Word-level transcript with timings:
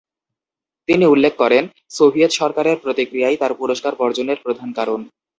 তিনি 0.87 1.05
উল্লেখ 1.05 1.33
করেন, 1.35 1.63
সোভিয়েত 1.89 2.31
সরকারের 2.31 2.77
প্রতিক্রিয়াই 2.83 3.35
তার 3.37 3.53
পুরস্কার 3.53 3.93
বর্জনের 3.95 4.39
প্রধান 4.45 4.69
কারণ। 4.73 4.99